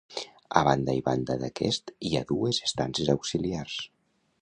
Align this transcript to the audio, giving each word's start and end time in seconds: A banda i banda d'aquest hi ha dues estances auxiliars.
A 0.61 0.63
banda 0.67 0.95
i 1.01 1.03
banda 1.09 1.35
d'aquest 1.45 1.93
hi 2.09 2.17
ha 2.21 2.25
dues 2.35 2.63
estances 2.71 3.17
auxiliars. 3.19 3.81